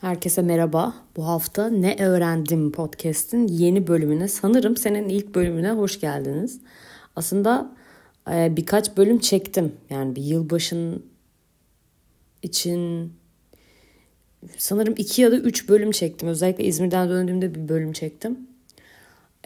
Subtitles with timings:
[0.00, 0.94] Herkese merhaba.
[1.16, 6.60] Bu hafta Ne Öğrendim podcast'in yeni bölümüne sanırım senin ilk bölümüne hoş geldiniz.
[7.16, 7.76] Aslında
[8.30, 9.72] e, birkaç bölüm çektim.
[9.90, 11.06] Yani bir yılbaşın
[12.42, 13.12] için
[14.56, 16.28] sanırım iki ya da üç bölüm çektim.
[16.28, 18.38] Özellikle İzmir'den döndüğümde bir bölüm çektim.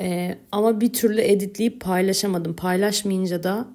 [0.01, 2.57] E, ama bir türlü editleyip paylaşamadım.
[2.57, 3.69] Paylaşmayınca da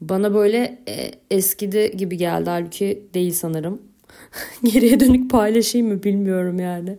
[0.00, 2.50] bana böyle e, eskidi gibi geldi.
[2.50, 3.93] Halbuki değil sanırım.
[4.64, 6.98] Geriye dönük paylaşayım mı bilmiyorum yani.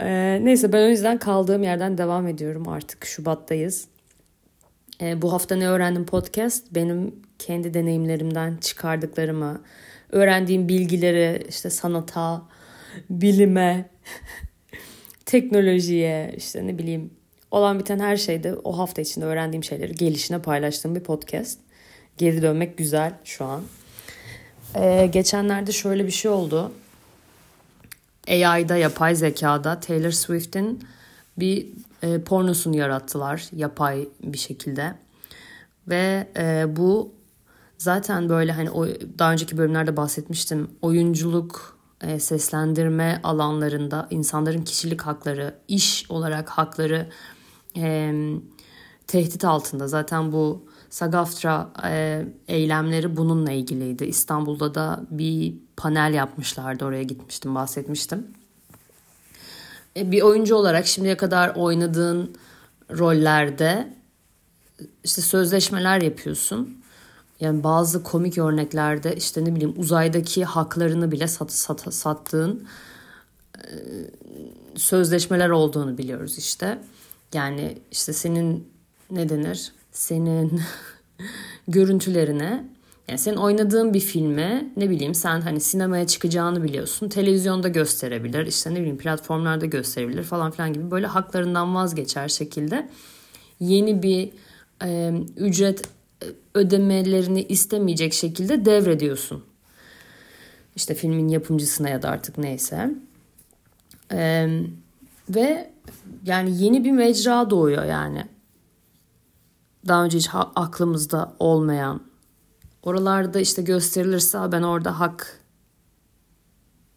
[0.00, 3.04] Ee, neyse ben o yüzden kaldığım yerden devam ediyorum artık.
[3.04, 3.88] Şubat'tayız.
[5.00, 9.62] Ee, bu hafta ne öğrendim podcast benim kendi deneyimlerimden çıkardıklarımı,
[10.12, 12.42] öğrendiğim bilgileri işte sanata,
[13.10, 13.90] bilime,
[15.26, 17.10] teknolojiye işte ne bileyim
[17.50, 21.58] olan biten her şeyde o hafta içinde öğrendiğim şeyleri gelişine paylaştığım bir podcast.
[22.18, 23.62] Geri dönmek güzel şu an.
[24.76, 26.72] Ee, geçenlerde şöyle bir şey oldu.
[28.28, 30.84] AI'da, yapay zekada Taylor Swift'in
[31.38, 31.66] bir
[32.02, 34.94] e, pornosunu yarattılar yapay bir şekilde.
[35.88, 37.12] Ve e, bu
[37.78, 38.86] zaten böyle hani o,
[39.18, 40.70] daha önceki bölümlerde bahsetmiştim.
[40.82, 47.08] Oyunculuk, e, seslendirme alanlarında insanların kişilik hakları, iş olarak hakları
[47.76, 48.12] e,
[49.06, 49.88] tehdit altında.
[49.88, 54.04] Zaten bu Sagaftra e, eylemleri bununla ilgiliydi.
[54.04, 56.84] İstanbul'da da bir panel yapmışlardı.
[56.84, 58.26] Oraya gitmiştim, bahsetmiştim.
[59.96, 62.36] E, bir oyuncu olarak şimdiye kadar oynadığın
[62.90, 63.94] rollerde
[65.04, 66.78] işte sözleşmeler yapıyorsun.
[67.40, 72.68] Yani bazı komik örneklerde işte ne bileyim uzaydaki haklarını bile sat, sat, sattığın
[73.58, 73.64] e,
[74.76, 76.78] sözleşmeler olduğunu biliyoruz işte.
[77.32, 78.68] Yani işte senin
[79.10, 79.72] ne denir?
[79.98, 80.60] Senin
[81.68, 82.64] görüntülerine
[83.08, 87.08] yani senin oynadığın bir filme ne bileyim sen hani sinemaya çıkacağını biliyorsun.
[87.08, 92.88] Televizyonda gösterebilir işte ne bileyim platformlarda gösterebilir falan filan gibi böyle haklarından vazgeçer şekilde
[93.60, 94.30] yeni bir
[94.84, 95.82] e, ücret
[96.54, 99.44] ödemelerini istemeyecek şekilde devrediyorsun.
[100.76, 102.90] İşte filmin yapımcısına ya da artık neyse.
[104.12, 104.48] E,
[105.30, 105.70] ve
[106.26, 108.24] yani yeni bir mecra doğuyor yani
[109.88, 112.00] daha önce hiç aklımızda olmayan
[112.82, 115.40] oralarda işte gösterilirse ben orada hak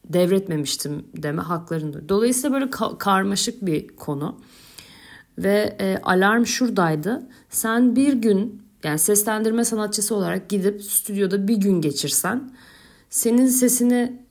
[0.05, 2.09] devretmemiştim deme haklarında.
[2.09, 4.39] Dolayısıyla böyle ka- karmaşık bir konu.
[5.37, 7.27] Ve e, alarm şuradaydı.
[7.49, 12.51] Sen bir gün yani seslendirme sanatçısı olarak gidip stüdyoda bir gün geçirsen
[13.09, 14.21] senin sesini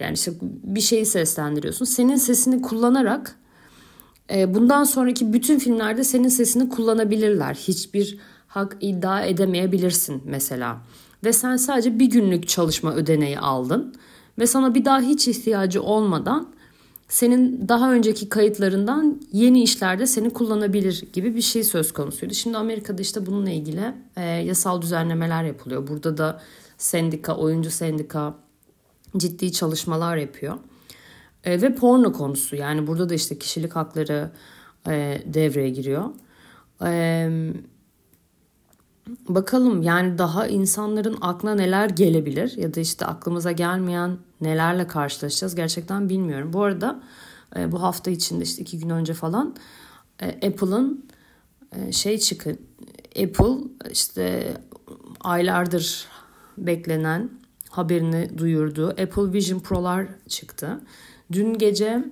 [0.00, 1.84] yani işte bir şeyi seslendiriyorsun.
[1.84, 3.36] Senin sesini kullanarak
[4.30, 7.54] bundan sonraki bütün filmlerde senin sesini kullanabilirler.
[7.54, 10.78] Hiçbir hak iddia edemeyebilirsin mesela.
[11.24, 13.94] Ve sen sadece bir günlük çalışma ödeneği aldın.
[14.38, 16.48] Ve sana bir daha hiç ihtiyacı olmadan
[17.08, 22.34] senin daha önceki kayıtlarından yeni işlerde seni kullanabilir gibi bir şey söz konusuydu.
[22.34, 25.88] Şimdi Amerika'da işte bununla ilgili e, yasal düzenlemeler yapılıyor.
[25.88, 26.40] Burada da
[26.78, 28.34] sendika, oyuncu sendika
[29.16, 30.58] ciddi çalışmalar yapıyor.
[31.46, 34.30] E, ve porno konusu yani burada da işte kişilik hakları
[34.88, 36.04] e, devreye giriyor.
[36.82, 37.28] E,
[39.28, 46.08] bakalım yani daha insanların aklına neler gelebilir ya da işte aklımıza gelmeyen nelerle karşılaşacağız gerçekten
[46.08, 46.52] bilmiyorum.
[46.52, 47.02] Bu arada
[47.56, 49.56] e, bu hafta içinde işte iki gün önce falan
[50.20, 51.06] e, Apple'ın
[51.76, 52.58] e, şey çıkın
[53.08, 54.52] Apple işte
[55.20, 56.06] aylardır
[56.58, 57.30] beklenen
[57.70, 58.88] haberini duyurdu.
[58.88, 60.80] Apple Vision Pro'lar çıktı.
[61.32, 62.04] Dün gece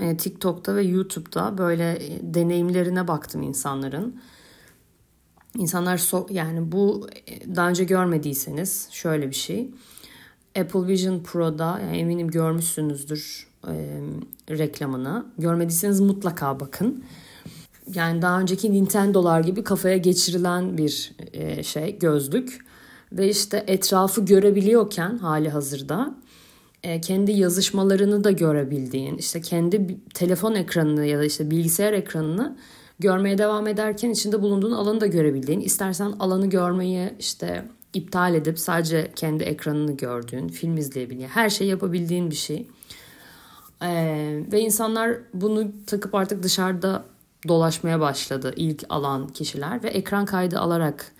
[0.00, 4.20] e, TikTok'ta ve YouTube'da böyle e, deneyimlerine baktım insanların.
[5.58, 9.70] İnsanlar so yani bu e, daha önce görmediyseniz şöyle bir şey.
[10.58, 14.00] Apple Vision Pro'da yani eminim görmüşsünüzdür e,
[14.50, 15.26] reklamını.
[15.38, 17.04] Görmediyseniz mutlaka bakın.
[17.94, 22.64] Yani daha önceki Nintendo'lar gibi kafaya geçirilen bir e, şey gözlük
[23.12, 26.14] ve işte etrafı görebiliyorken hali hazırda
[27.02, 32.56] kendi yazışmalarını da görebildiğin, işte kendi telefon ekranını ya da işte bilgisayar ekranını
[32.98, 37.64] görmeye devam ederken içinde bulunduğun alanı da görebildiğin, istersen alanı görmeyi işte
[37.94, 42.66] iptal edip sadece kendi ekranını gördüğün, film izleyebildiğin, her şeyi yapabildiğin bir şey.
[43.82, 47.04] Ee, ve insanlar bunu takıp artık dışarıda
[47.48, 51.12] dolaşmaya başladı ilk alan kişiler ve ekran kaydı alarak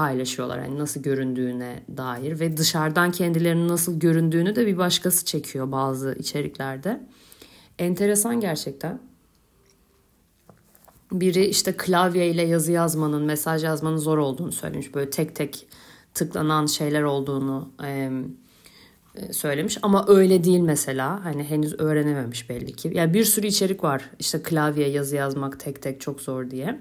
[0.00, 0.58] paylaşıyorlar.
[0.58, 7.00] Yani nasıl göründüğüne dair ve dışarıdan kendilerinin nasıl göründüğünü de bir başkası çekiyor bazı içeriklerde.
[7.78, 9.00] Enteresan gerçekten.
[11.12, 14.94] Biri işte klavyeyle yazı yazmanın, mesaj yazmanın zor olduğunu söylemiş.
[14.94, 15.66] Böyle tek tek
[16.14, 18.10] tıklanan şeyler olduğunu, e,
[19.32, 21.24] söylemiş ama öyle değil mesela.
[21.24, 22.90] Hani henüz öğrenememiş belli ki.
[22.94, 24.10] Yani bir sürü içerik var.
[24.18, 26.80] İşte klavye yazı yazmak tek tek çok zor diye.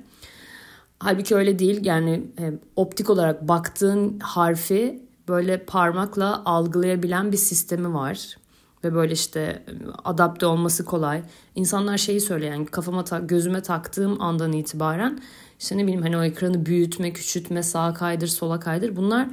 [1.00, 1.86] Halbuki öyle değil.
[1.86, 8.38] Yani e, optik olarak baktığın harfi böyle parmakla algılayabilen bir sistemi var.
[8.84, 9.72] Ve böyle işte e,
[10.04, 11.22] adapte olması kolay.
[11.56, 15.20] İnsanlar şeyi söylüyor yani kafama ta- gözüme taktığım andan itibaren
[15.60, 18.96] işte ne bileyim hani o ekranı büyütme, küçültme, sağa kaydır, sola kaydır.
[18.96, 19.28] Bunlar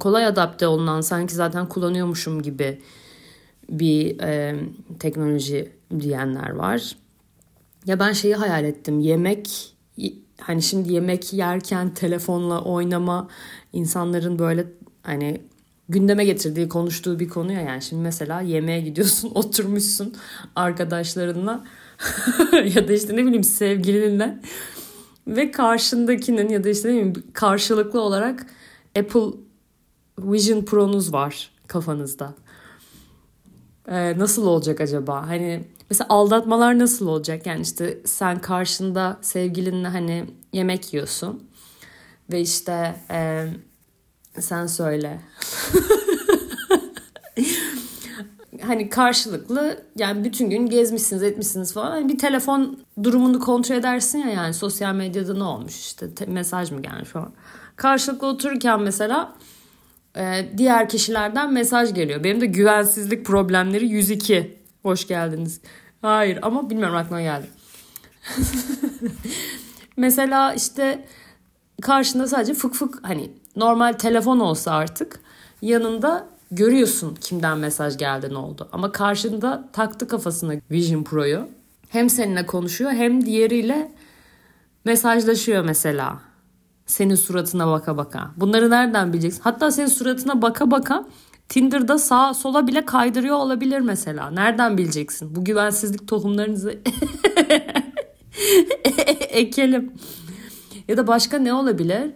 [0.00, 2.80] kolay adapte olunan sanki zaten kullanıyormuşum gibi
[3.70, 4.60] bir e,
[4.98, 6.96] teknoloji diyenler var.
[7.86, 9.00] Ya ben şeyi hayal ettim.
[9.00, 9.69] Yemek
[10.40, 13.28] hani şimdi yemek yerken telefonla oynama
[13.72, 14.66] insanların böyle
[15.02, 15.40] hani
[15.88, 17.82] gündeme getirdiği, konuştuğu bir konu ya yani.
[17.82, 20.14] Şimdi mesela yemeğe gidiyorsun, oturmuşsun
[20.56, 21.64] arkadaşlarınla
[22.74, 24.40] ya da işte ne bileyim sevgilinle
[25.26, 28.46] ve karşındakinin ya da işte ne bileyim karşılıklı olarak
[28.98, 29.38] Apple
[30.18, 32.34] Vision Pro'nuz var kafanızda.
[33.88, 35.28] Ee, nasıl olacak acaba?
[35.28, 37.46] Hani mesela aldatmalar nasıl olacak?
[37.46, 41.50] Yani işte sen karşında sevgilinle hani yemek yiyorsun
[42.32, 43.46] ve işte e,
[44.40, 45.20] sen söyle.
[48.62, 51.90] hani karşılıklı yani bütün gün gezmişsiniz etmişsiniz falan.
[51.90, 56.70] Hani bir telefon durumunu kontrol edersin ya yani sosyal medyada ne olmuş işte te- mesaj
[56.70, 57.32] mı gelmiş falan.
[57.76, 59.34] Karşılıklı otururken mesela
[60.16, 62.24] e, diğer kişilerden mesaj geliyor.
[62.24, 64.59] Benim de güvensizlik problemleri 102.
[64.82, 65.60] Hoş geldiniz.
[66.02, 67.46] Hayır ama bilmiyorum aklıma geldi.
[69.96, 71.04] mesela işte
[71.82, 75.20] karşında sadece fık fık hani normal telefon olsa artık
[75.62, 78.68] yanında görüyorsun kimden mesaj geldi ne oldu.
[78.72, 81.48] Ama karşında taktı kafasına Vision Pro'yu.
[81.88, 83.92] Hem seninle konuşuyor hem diğeriyle
[84.84, 86.18] mesajlaşıyor mesela.
[86.86, 88.30] Senin suratına baka baka.
[88.36, 89.40] Bunları nereden bileceksin?
[89.42, 91.04] Hatta senin suratına baka baka
[91.50, 94.30] Tinder'da sağa sola bile kaydırıyor olabilir mesela.
[94.30, 95.34] Nereden bileceksin?
[95.34, 96.70] Bu güvensizlik tohumlarınızı
[99.28, 99.92] ekelim.
[100.88, 102.10] Ya da başka ne olabilir?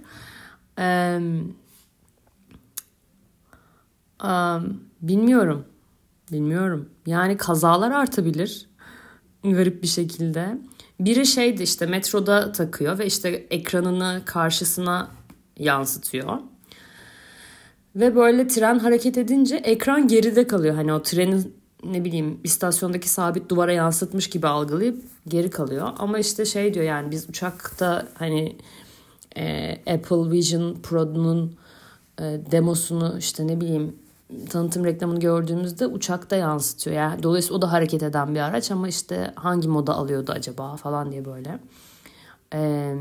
[0.78, 1.18] Ee,
[4.24, 5.64] um, bilmiyorum.
[6.32, 6.88] Bilmiyorum.
[7.06, 8.68] Yani kazalar artabilir.
[9.44, 10.58] Garip bir şekilde.
[11.00, 15.08] Biri şeydi işte metroda takıyor ve işte ekranını karşısına
[15.58, 16.38] yansıtıyor.
[17.96, 20.74] Ve böyle tren hareket edince ekran geride kalıyor.
[20.74, 21.54] Hani o trenin
[21.84, 25.88] ne bileyim istasyondaki sabit duvara yansıtmış gibi algılayıp geri kalıyor.
[25.98, 28.56] Ama işte şey diyor yani biz uçakta hani
[29.36, 31.56] e, Apple Vision Pro'nun
[32.18, 33.96] e, demosunu işte ne bileyim
[34.50, 36.96] tanıtım reklamını gördüğümüzde uçakta yansıtıyor.
[36.96, 41.12] Yani dolayısıyla o da hareket eden bir araç ama işte hangi moda alıyordu acaba falan
[41.12, 41.58] diye böyle.
[42.54, 42.94] Ee,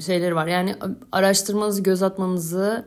[0.00, 0.46] şeyleri var.
[0.46, 0.74] Yani
[1.12, 2.84] araştırmanızı, göz atmanızı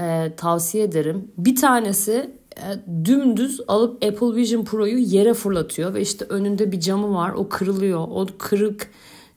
[0.00, 1.30] e, tavsiye ederim.
[1.38, 7.14] Bir tanesi e, dümdüz alıp Apple Vision Pro'yu yere fırlatıyor ve işte önünde bir camı
[7.14, 7.30] var.
[7.30, 8.00] O kırılıyor.
[8.00, 8.90] O kırık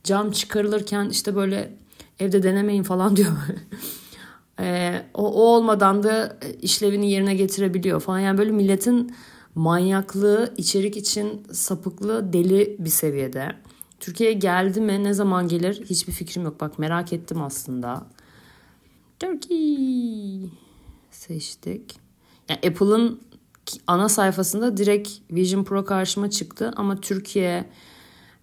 [0.04, 1.72] cam çıkarılırken işte böyle
[2.20, 3.32] evde denemeyin falan diyor.
[4.60, 8.18] e, o, o olmadan da işlevini yerine getirebiliyor falan.
[8.18, 9.14] Yani böyle milletin
[9.54, 13.52] manyaklığı içerik için sapıklığı deli bir seviyede.
[14.00, 16.60] Türkiye'ye geldi mi ne zaman gelir hiçbir fikrim yok.
[16.60, 18.06] Bak merak ettim aslında.
[19.18, 20.50] Turkey
[21.10, 21.98] seçtik.
[22.48, 23.20] Yani Apple'ın
[23.86, 27.70] ana sayfasında direkt Vision Pro karşıma çıktı ama Türkiye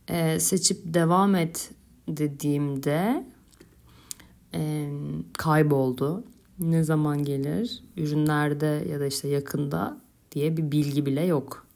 [0.08, 1.72] e, seçip devam et
[2.08, 3.26] dediğimde
[4.54, 4.90] e,
[5.38, 6.24] kayboldu.
[6.60, 7.84] Ne zaman gelir?
[7.98, 9.98] Ürünlerde ya da işte yakında
[10.32, 11.68] diye bir bilgi bile yok.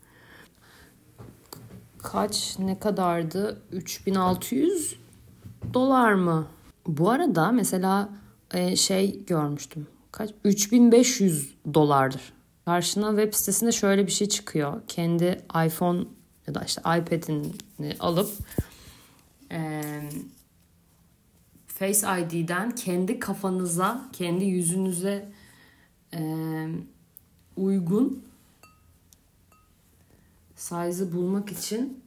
[2.03, 3.61] Kaç ne kadardı?
[3.71, 4.95] 3600
[5.73, 6.47] dolar mı?
[6.87, 8.09] Bu arada mesela
[8.53, 9.87] e, şey görmüştüm.
[10.11, 10.29] Kaç?
[10.43, 12.33] 3500 dolardır.
[12.65, 14.81] Karşına web sitesinde şöyle bir şey çıkıyor.
[14.87, 16.03] Kendi iPhone
[16.47, 17.51] ya da işte iPad'ini
[17.99, 18.29] alıp
[19.51, 19.81] e,
[21.67, 25.31] Face ID'den kendi kafanıza, kendi yüzünüze
[26.13, 26.21] e,
[27.57, 28.26] uygun
[30.57, 32.03] size'ı bulmak için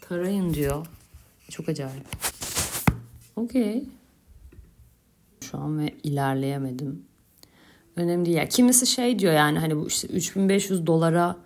[0.00, 0.86] tarayın diyor.
[1.50, 2.04] Çok acayip.
[3.36, 3.84] Okey.
[5.40, 7.02] Şu an ve ilerleyemedim.
[7.96, 8.46] Önemli değil.
[8.50, 11.36] Kimisi şey diyor yani hani bu işte 3500 dolara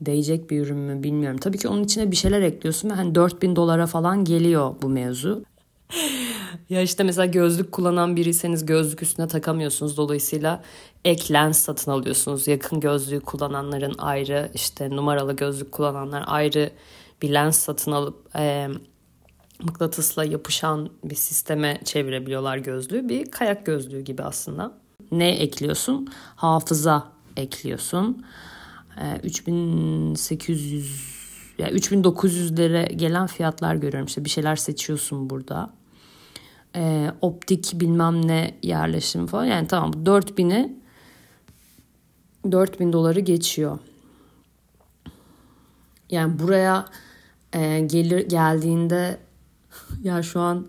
[0.00, 1.38] değecek bir ürün mü bilmiyorum.
[1.38, 5.44] Tabii ki onun içine bir şeyler ekliyorsun ve hani 4000 dolara falan geliyor bu mevzu.
[6.68, 9.96] ya işte mesela gözlük kullanan biriyseniz gözlük üstüne takamıyorsunuz.
[9.96, 10.62] Dolayısıyla
[11.04, 12.48] ek lens satın alıyorsunuz.
[12.48, 16.70] Yakın gözlüğü kullananların ayrı işte numaralı gözlük kullananlar ayrı
[17.22, 18.68] bir lens satın alıp e,
[19.62, 23.08] mıknatısla yapışan bir sisteme çevirebiliyorlar gözlüğü.
[23.08, 24.72] Bir kayak gözlüğü gibi aslında.
[25.10, 26.08] ne ekliyorsun?
[26.36, 28.24] Hafıza ekliyorsun.
[29.00, 31.16] E, 3800
[31.58, 34.06] yani 3900'lere gelen fiyatlar görüyorum.
[34.06, 35.70] İşte bir şeyler seçiyorsun burada.
[36.76, 39.44] E, optik bilmem ne yerleşim falan.
[39.44, 40.76] Yani tamam 4000'e
[42.52, 43.78] 4000 doları geçiyor.
[46.10, 46.86] Yani buraya
[47.52, 49.18] e, gelir geldiğinde
[50.02, 50.66] ya şu an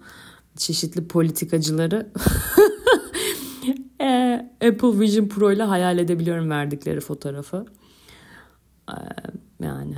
[0.55, 2.11] çeşitli politikacıları
[4.01, 4.33] e,
[4.67, 7.65] Apple Vision Pro ile hayal edebiliyorum verdikleri fotoğrafı.
[8.89, 8.95] E,
[9.59, 9.95] yani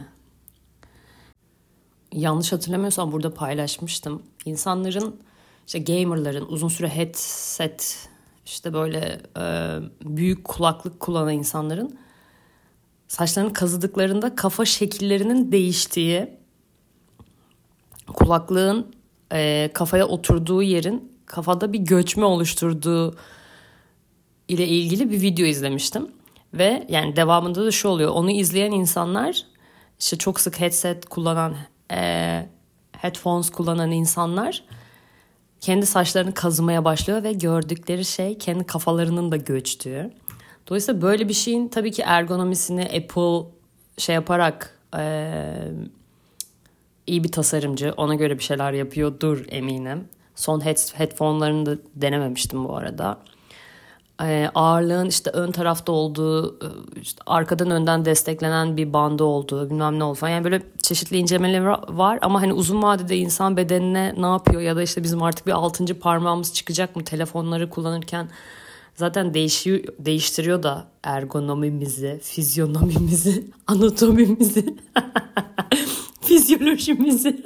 [2.13, 4.23] yanlış hatırlamıyorsam burada paylaşmıştım.
[4.45, 5.15] İnsanların
[5.69, 8.09] işte gamerların uzun süre headset
[8.45, 9.43] işte böyle e,
[10.03, 11.99] büyük kulaklık kullanan insanların
[13.07, 16.37] saçlarını kazıdıklarında kafa şekillerinin değiştiği
[18.13, 18.95] kulaklığın
[19.33, 23.15] e, kafaya oturduğu yerin kafada bir göçme oluşturduğu
[24.47, 26.11] ile ilgili bir video izlemiştim.
[26.53, 28.11] Ve yani devamında da şu oluyor.
[28.11, 29.45] Onu izleyen insanlar
[29.99, 31.55] işte çok sık headset kullanan
[31.91, 32.49] e,
[32.97, 34.63] headphones kullanan insanlar
[35.61, 40.11] kendi saçlarını kazımaya başlıyor ve gördükleri şey kendi kafalarının da göçtüğü.
[40.67, 43.49] Dolayısıyla böyle bir şeyin tabii ki ergonomisini Apple
[43.97, 45.43] şey yaparak e,
[47.07, 50.07] iyi bir tasarımcı ona göre bir şeyler yapıyordur eminim.
[50.35, 53.17] Son head, headphone'larını da denememiştim bu arada.
[54.21, 56.59] Ee, ağırlığın işte ön tarafta olduğu,
[57.01, 60.31] işte arkadan önden desteklenen bir bandı olduğu, bilmem ne oldu falan.
[60.31, 64.83] Yani böyle çeşitli incelemeler var ama hani uzun vadede insan bedenine ne yapıyor ya da
[64.83, 68.29] işte bizim artık bir altıncı parmağımız çıkacak mı telefonları kullanırken
[68.95, 74.75] zaten değişiyor, değiştiriyor da ergonomimizi, fizyonomimizi, anatomimizi,
[76.21, 77.43] fizyolojimizi.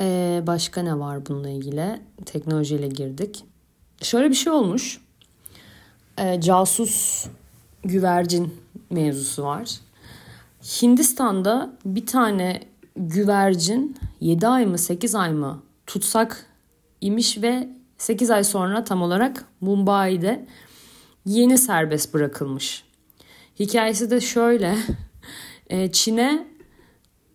[0.00, 2.00] ee, başka ne var bununla ilgili?
[2.26, 3.44] Teknolojiyle girdik.
[4.02, 5.00] Şöyle bir şey olmuş.
[6.18, 7.26] E, casus
[7.84, 8.54] güvercin
[8.90, 9.70] mevzusu var.
[10.82, 12.60] Hindistan'da bir tane
[12.96, 16.46] güvercin 7 ay mı 8 ay mı tutsak
[17.00, 17.68] imiş ve
[17.98, 20.46] 8 ay sonra tam olarak Mumbai'de
[21.26, 22.84] yeni serbest bırakılmış.
[23.58, 24.76] Hikayesi de şöyle.
[25.70, 26.46] E, Çin'e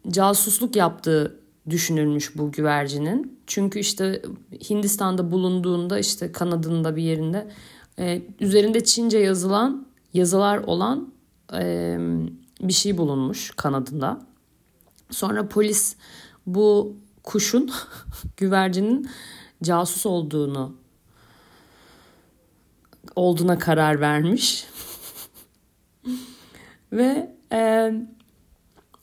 [0.09, 3.39] casusluk yaptığı düşünülmüş bu güvercinin.
[3.47, 4.21] Çünkü işte
[4.69, 7.47] Hindistan'da bulunduğunda işte kanadında bir yerinde
[7.99, 11.13] e, üzerinde Çince yazılan yazılar olan
[11.53, 11.97] e,
[12.61, 14.21] bir şey bulunmuş kanadında.
[15.09, 15.95] Sonra polis
[16.47, 17.71] bu kuşun
[18.37, 19.09] güvercinin
[19.63, 20.75] casus olduğunu
[23.15, 24.65] olduğuna karar vermiş.
[26.91, 27.91] Ve e,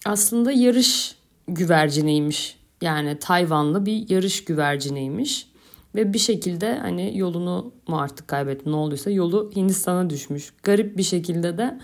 [0.05, 1.17] aslında yarış
[1.49, 2.59] güvercineymiş.
[2.83, 5.55] Yani Tayvanlı bir yarış güvercineymiş.
[5.95, 10.53] Ve bir şekilde hani yolunu mu artık kaybetti ne olduysa yolu Hindistan'a düşmüş.
[10.63, 11.79] Garip bir şekilde de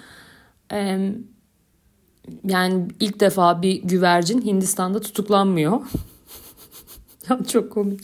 [0.72, 1.10] e,
[2.44, 5.80] yani ilk defa bir güvercin Hindistan'da tutuklanmıyor.
[7.30, 8.00] ya çok komik.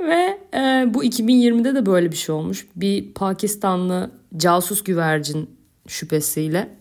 [0.00, 2.66] Ve e, bu 2020'de de böyle bir şey olmuş.
[2.76, 5.50] Bir Pakistanlı casus güvercin
[5.86, 6.76] şüphesiyle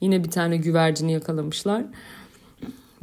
[0.00, 1.84] yine bir tane güvercini yakalamışlar.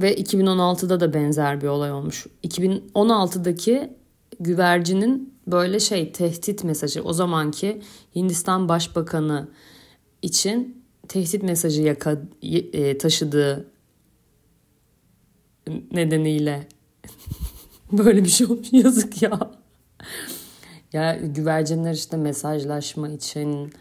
[0.04, 2.28] Ve 2016'da da benzer bir olay olmuş.
[2.44, 3.94] 2016'daki
[4.40, 7.82] güvercinin böyle şey tehdit mesajı o zamanki
[8.16, 9.48] Hindistan Başbakanı
[10.22, 13.68] için tehdit mesajı yaka, e, taşıdığı
[15.92, 16.68] nedeniyle
[17.92, 19.52] böyle bir şey olmuş yazık ya.
[20.94, 23.74] ya güvercinler işte mesajlaşma için,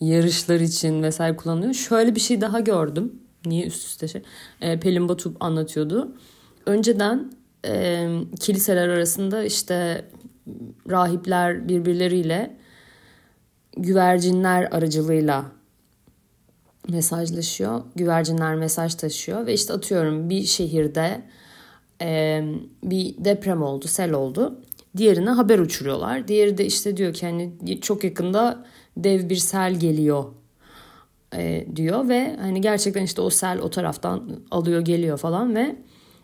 [0.00, 1.74] yarışlar için vesaire kullanılıyor.
[1.74, 3.20] Şöyle bir şey daha gördüm.
[3.46, 4.22] Niye üst üste şey?
[4.60, 6.16] E, Pelin Batu anlatıyordu.
[6.66, 7.32] Önceden
[7.66, 8.08] e,
[8.40, 10.04] kiliseler arasında işte
[10.90, 12.56] rahipler birbirleriyle
[13.76, 15.44] güvercinler aracılığıyla
[16.88, 17.82] mesajlaşıyor.
[17.96, 21.22] Güvercinler mesaj taşıyor ve işte atıyorum bir şehirde
[22.02, 22.42] e,
[22.84, 24.60] bir deprem oldu, sel oldu.
[24.96, 26.28] Diğerine haber uçuruyorlar.
[26.28, 28.64] Diğeri de işte diyor ki hani çok yakında
[28.96, 30.24] dev bir sel geliyor
[31.34, 35.76] e, diyor ve hani gerçekten işte o sel o taraftan alıyor geliyor falan ve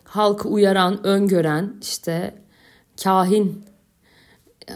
[0.04, 2.34] halkı uyaran, öngören işte
[3.04, 3.64] kahin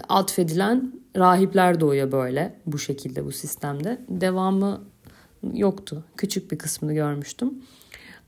[0.08, 4.00] atfedilen rahipler doğuyor böyle bu şekilde bu sistemde.
[4.08, 4.84] Devamı
[5.52, 6.04] yoktu.
[6.16, 7.62] Küçük bir kısmını görmüştüm.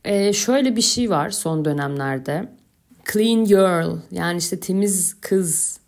[0.04, 2.48] Ee, şöyle bir şey var son dönemlerde.
[3.12, 5.80] Clean girl yani işte temiz kız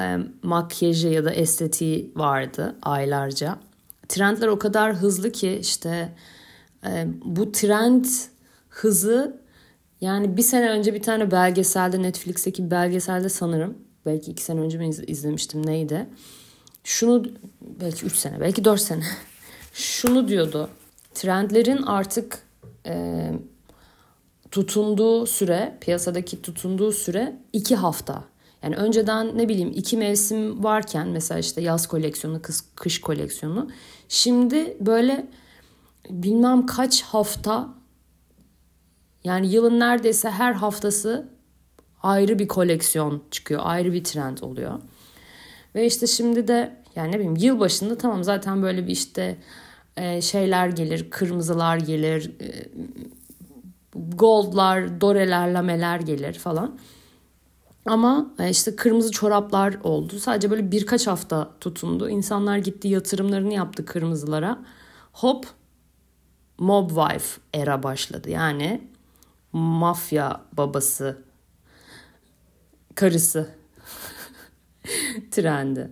[0.00, 3.58] e, makyajı ya da estetiği vardı aylarca
[4.08, 6.12] trendler o kadar hızlı ki işte
[6.86, 8.04] e, bu trend
[8.68, 9.40] hızı
[10.00, 14.88] yani bir sene önce bir tane belgeselde Netflix'teki belgeselde sanırım belki iki sene önce mi
[14.88, 16.06] izlemiştim neydi
[16.84, 17.24] şunu
[17.60, 19.04] belki 3 sene belki 4 sene
[19.72, 20.68] şunu diyordu.
[21.14, 22.42] Trendlerin artık
[22.86, 23.30] e,
[24.50, 28.24] tutunduğu süre piyasadaki tutunduğu süre 2 hafta.
[28.62, 33.70] Yani önceden ne bileyim iki mevsim varken mesela işte yaz koleksiyonu, kış, kış koleksiyonu.
[34.08, 35.26] Şimdi böyle
[36.10, 37.68] bilmem kaç hafta
[39.24, 41.28] yani yılın neredeyse her haftası
[42.02, 43.60] ayrı bir koleksiyon çıkıyor.
[43.64, 44.80] Ayrı bir trend oluyor.
[45.74, 49.36] Ve işte şimdi de yani ne bileyim yıl başında tamam zaten böyle bir işte
[49.96, 52.68] e, şeyler gelir, kırmızılar gelir, e,
[53.94, 56.78] goldlar, doreler, lameler gelir falan.
[57.86, 60.18] Ama e, işte kırmızı çoraplar oldu.
[60.18, 62.08] Sadece böyle birkaç hafta tutundu.
[62.08, 64.58] İnsanlar gitti yatırımlarını yaptı kırmızılara.
[65.12, 65.46] Hop
[66.58, 68.30] mob wife era başladı.
[68.30, 68.88] Yani
[69.52, 71.18] mafya babası
[72.94, 73.48] karısı
[75.30, 75.90] trendi.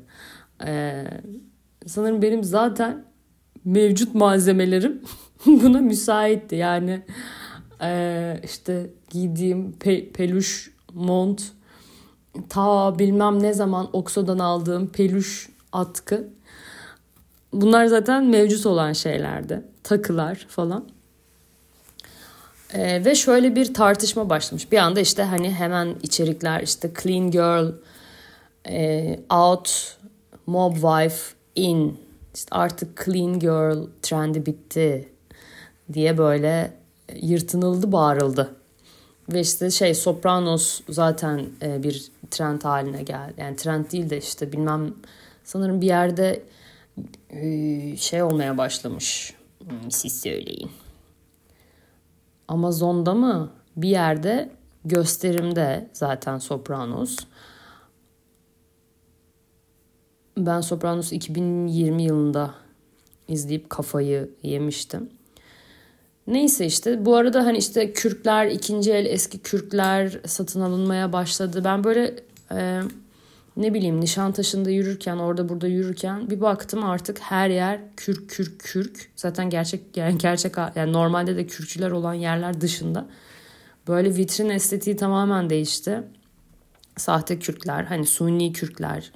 [0.66, 1.04] Ee,
[1.86, 3.04] sanırım benim zaten
[3.64, 5.02] mevcut malzemelerim
[5.46, 6.56] buna müsaitti.
[6.56, 7.02] Yani
[7.82, 11.52] e, işte giydiğim pe- peluş mont
[12.48, 16.28] ta bilmem ne zaman Okso'dan aldığım peluş atkı
[17.52, 19.62] bunlar zaten mevcut olan şeylerdi.
[19.82, 20.84] Takılar falan.
[22.74, 24.72] Ee, ve şöyle bir tartışma başlamış.
[24.72, 27.72] Bir anda işte hani hemen içerikler işte clean girl,
[28.68, 29.96] e, out,
[30.46, 31.98] mob wife, in.
[32.34, 35.08] İşte artık clean girl trendi bitti
[35.92, 36.72] diye böyle
[37.22, 38.54] yırtınıldı bağırıldı.
[39.32, 43.34] Ve işte şey Sopranos zaten e, bir trend haline geldi.
[43.36, 44.94] Yani trend değil de işte bilmem
[45.44, 46.42] sanırım bir yerde
[47.30, 49.34] e, şey olmaya başlamış.
[49.58, 50.70] Hmm, siz söyleyin.
[52.48, 53.50] Amazon'da mı?
[53.76, 54.50] Bir yerde
[54.84, 57.16] gösterimde zaten Sopranos.
[60.38, 62.54] Ben Sopranos 2020 yılında
[63.28, 65.10] izleyip kafayı yemiştim.
[66.30, 71.64] Neyse işte bu arada hani işte kürkler ikinci el eski kürkler satın alınmaya başladı.
[71.64, 72.16] Ben böyle
[72.52, 72.80] e,
[73.56, 79.10] ne bileyim Nişantaşı'nda yürürken orada burada yürürken bir baktım artık her yer kürk kürk kürk.
[79.16, 83.06] Zaten gerçek yani gerçek yani normalde de kürkçüler olan yerler dışında
[83.88, 86.02] böyle vitrin estetiği tamamen değişti.
[86.96, 89.12] Sahte kürkler hani suni kürkler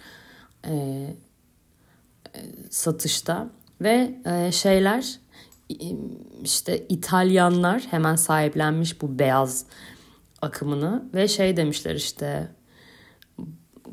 [0.64, 5.23] e, e, satışta ve e, şeyler
[6.42, 9.66] işte İtalyanlar hemen sahiplenmiş bu beyaz
[10.42, 12.48] akımını ve şey demişler işte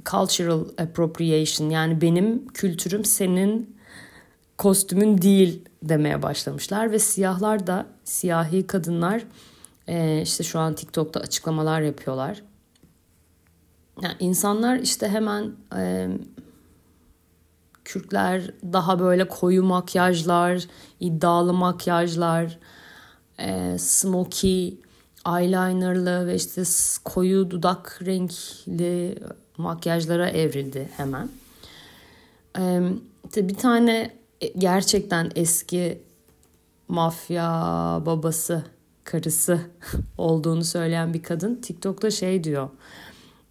[0.05, 3.77] cultural appropriation yani benim kültürüm senin
[4.57, 9.23] kostümün değil demeye başlamışlar ve siyahlar da siyahi kadınlar
[9.87, 12.43] e, işte şu an TikTok'ta açıklamalar yapıyorlar.
[14.01, 15.51] Yani insanlar işte hemen
[17.81, 20.67] e, Kürkler daha böyle koyu makyajlar,
[20.99, 22.59] iddialı makyajlar,
[23.39, 24.73] e, smoky,
[25.27, 26.63] eyelinerlı ve işte
[27.05, 29.19] koyu dudak renkli
[29.57, 31.29] makyajlara evrildi hemen.
[32.59, 32.81] E,
[33.35, 34.13] bir tane
[34.57, 36.01] gerçekten eski
[36.87, 37.49] mafya
[38.05, 38.63] babası,
[39.03, 39.59] karısı
[40.17, 42.69] olduğunu söyleyen bir kadın TikTok'ta şey diyor.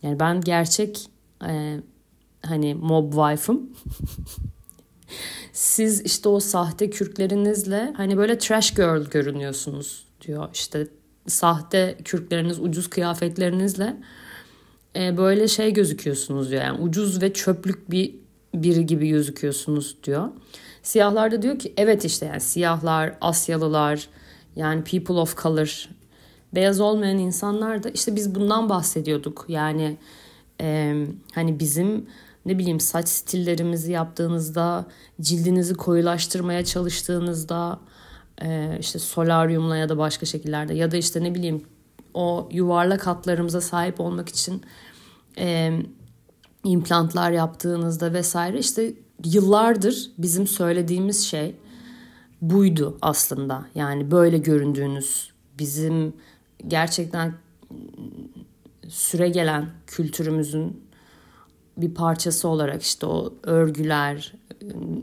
[0.03, 1.11] Yani ben gerçek
[1.49, 1.81] e,
[2.42, 3.70] hani mob wife'ım.
[5.53, 10.48] Siz işte o sahte kürklerinizle hani böyle trash girl görünüyorsunuz diyor.
[10.55, 10.87] İşte
[11.26, 13.96] sahte kürkleriniz, ucuz kıyafetlerinizle
[14.96, 16.62] e, böyle şey gözüküyorsunuz diyor.
[16.62, 18.14] Yani ucuz ve çöplük bir
[18.55, 20.29] biri gibi gözüküyorsunuz diyor.
[20.83, 24.09] Siyahlar da diyor ki evet işte yani siyahlar, Asyalılar
[24.57, 25.88] yani people of color
[26.55, 29.44] beyaz olmayan insanlar da işte biz bundan bahsediyorduk.
[29.48, 29.96] Yani
[30.61, 30.94] e,
[31.35, 32.07] hani bizim
[32.46, 34.87] ne bileyim saç stillerimizi yaptığınızda,
[35.20, 37.81] cildinizi koyulaştırmaya çalıştığınızda,
[38.42, 41.64] e, işte solaryumla ya da başka şekillerde ya da işte ne bileyim
[42.14, 44.62] o yuvarlak hatlarımıza sahip olmak için
[45.38, 45.72] e,
[46.64, 48.92] implantlar yaptığınızda vesaire işte
[49.24, 51.57] yıllardır bizim söylediğimiz şey
[52.42, 53.66] buydu aslında.
[53.74, 56.12] Yani böyle göründüğünüz bizim
[56.68, 57.35] gerçekten
[58.88, 60.89] süre gelen kültürümüzün
[61.83, 64.35] bir parçası olarak işte o örgüler,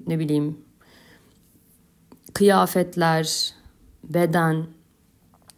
[0.07, 0.57] ne bileyim
[2.33, 3.53] kıyafetler,
[4.03, 4.65] beden,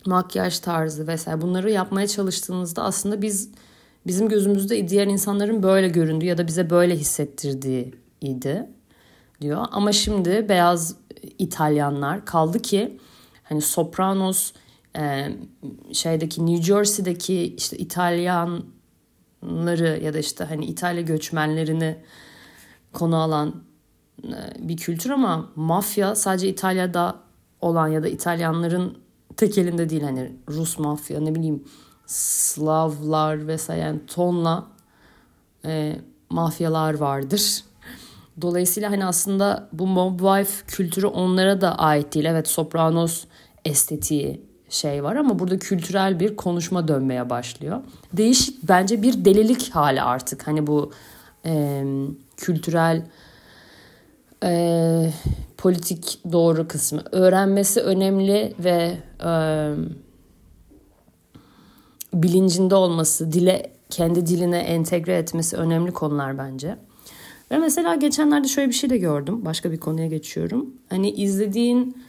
[0.05, 3.49] makyaj tarzı vesaire bunları yapmaya çalıştığınızda aslında biz
[4.07, 8.69] bizim gözümüzde diğer insanların böyle göründüğü ya da bize böyle hissettirdiği idi
[9.41, 9.65] diyor.
[9.71, 10.95] Ama şimdi beyaz
[11.39, 12.97] İtalyanlar kaldı ki
[13.43, 14.53] hani Sopranos
[15.91, 18.63] şeydeki New Jersey'deki işte İtalyan
[19.43, 21.97] ları ya da işte hani İtalya göçmenlerini
[22.93, 23.63] konu alan
[24.23, 27.15] e, bir kültür ama mafya sadece İtalya'da
[27.61, 28.97] olan ya da İtalyanların
[29.37, 31.63] tek elinde değil hani Rus mafya ne bileyim
[32.05, 34.67] Slavlar vesaire yani tonla
[35.65, 35.95] e,
[36.29, 37.63] mafyalar vardır.
[38.41, 42.25] Dolayısıyla hani aslında bu mob wife kültürü onlara da ait değil.
[42.25, 43.25] Evet Sopranos
[43.65, 47.81] estetiği şey var ama burada kültürel bir konuşma dönmeye başlıyor.
[48.13, 50.47] Değişik bence bir delilik hali artık.
[50.47, 50.91] Hani bu
[51.45, 51.83] e,
[52.37, 53.05] kültürel
[54.43, 55.11] e,
[55.57, 57.03] politik doğru kısmı.
[57.11, 59.31] Öğrenmesi önemli ve e,
[62.13, 66.77] bilincinde olması, dile kendi diline entegre etmesi önemli konular bence.
[67.51, 69.45] Ve mesela geçenlerde şöyle bir şey de gördüm.
[69.45, 70.73] Başka bir konuya geçiyorum.
[70.89, 72.03] Hani izlediğin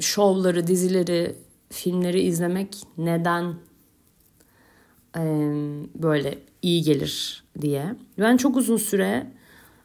[0.00, 1.36] şovları, dizileri,
[1.70, 3.54] filmleri izlemek neden
[5.16, 5.22] e,
[5.94, 7.94] böyle iyi gelir diye.
[8.18, 9.26] Ben çok uzun süre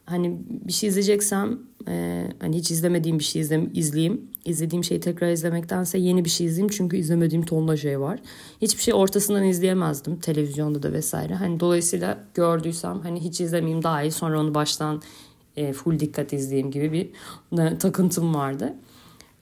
[0.06, 4.30] hani bir şey izleyeceksem e, hani hiç izlemediğim bir şey izle, izleyeyim.
[4.44, 8.20] İzlediğim şeyi tekrar izlemektense yeni bir şey izleyeyim çünkü izlemediğim tonla şey var.
[8.62, 11.34] Hiçbir şey ortasından izleyemezdim televizyonda da vesaire.
[11.34, 15.02] Hani dolayısıyla gördüysem hani hiç izlemeyeyim daha iyi sonra onu baştan
[15.56, 17.10] e, full dikkat izleyeyim gibi bir
[17.78, 18.74] takıntım vardı.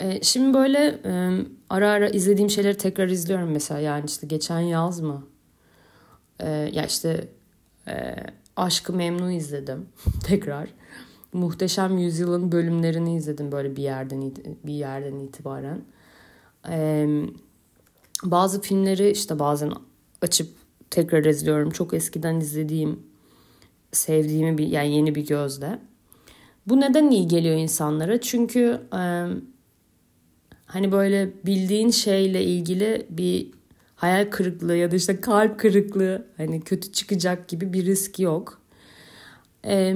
[0.01, 1.31] E, şimdi böyle e,
[1.71, 5.27] ara ara izlediğim şeyleri tekrar izliyorum mesela yani işte geçen yaz mı?
[6.41, 7.29] E, ya işte
[7.89, 8.17] e,
[8.57, 9.87] Aşkı Memnu izledim
[10.25, 10.69] tekrar.
[11.33, 14.33] Muhteşem Yüzyıl'ın bölümlerini izledim böyle bir yerden
[14.65, 15.81] bir yerden itibaren.
[16.69, 17.09] Ee,
[18.23, 19.73] bazı filmleri işte bazen
[20.23, 20.49] açıp
[20.91, 21.71] tekrar izliyorum.
[21.71, 23.01] Çok eskiden izlediğim,
[23.93, 25.79] sevdiğimi bir yani yeni bir gözle.
[26.67, 28.21] Bu neden iyi geliyor insanlara?
[28.21, 29.27] Çünkü e,
[30.75, 33.47] hani böyle bildiğin şeyle ilgili bir
[33.97, 38.61] hayal kırıklığı ya da işte kalp kırıklığı hani kötü çıkacak gibi bir risk yok.
[39.67, 39.95] Ee,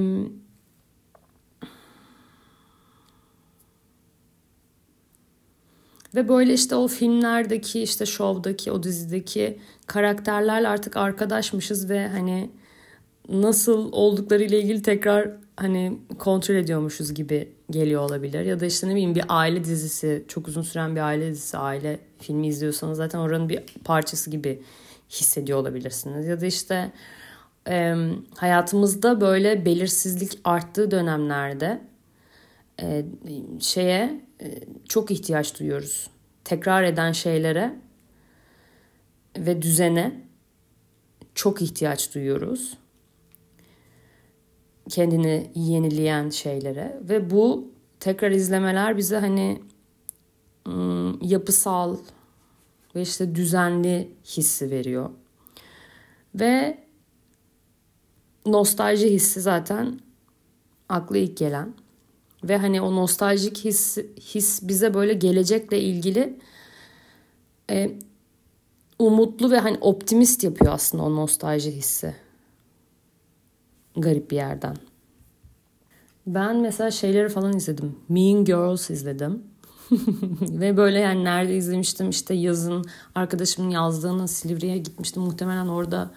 [6.15, 12.49] ve böyle işte o filmlerdeki işte şovdaki o dizideki karakterlerle artık arkadaşmışız ve hani
[13.29, 18.45] nasıl oldukları ile ilgili tekrar hani kontrol ediyormuşuz gibi geliyor olabilir.
[18.45, 21.99] Ya da işte ne bileyim bir aile dizisi, çok uzun süren bir aile dizisi, aile
[22.19, 24.61] filmi izliyorsanız zaten oranın bir parçası gibi
[25.09, 26.27] hissediyor olabilirsiniz.
[26.27, 26.91] Ya da işte
[27.67, 27.95] e,
[28.35, 31.81] hayatımızda böyle belirsizlik arttığı dönemlerde
[32.81, 33.05] e,
[33.59, 36.09] şeye e, çok ihtiyaç duyuyoruz.
[36.43, 37.75] Tekrar eden şeylere
[39.37, 40.21] ve düzene
[41.35, 42.77] çok ihtiyaç duyuyoruz
[44.89, 49.61] kendini yenileyen şeylere ve bu tekrar izlemeler bize hani
[51.21, 51.97] yapısal
[52.95, 55.09] ve işte düzenli hissi veriyor.
[56.35, 56.83] Ve
[58.45, 59.99] nostalji hissi zaten
[60.89, 61.73] aklı ilk gelen.
[62.43, 63.97] Ve hani o nostaljik his,
[64.33, 66.39] his bize böyle gelecekle ilgili
[67.69, 67.91] e,
[68.99, 72.15] umutlu ve hani optimist yapıyor aslında o nostalji hissi
[74.01, 74.75] garip bir yerden.
[76.27, 77.95] Ben mesela şeyleri falan izledim.
[78.09, 79.43] Mean Girls izledim.
[80.41, 82.85] Ve böyle yani nerede izlemiştim işte yazın
[83.15, 85.23] arkadaşımın yazdığını Silivri'ye gitmiştim.
[85.23, 86.11] Muhtemelen orada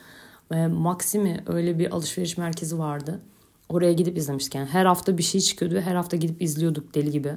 [0.55, 3.21] e, Maximi öyle bir alışveriş merkezi vardı.
[3.69, 4.69] Oraya gidip izlemiştik yani.
[4.69, 7.37] Her hafta bir şey çıkıyordu her hafta gidip izliyorduk deli gibi.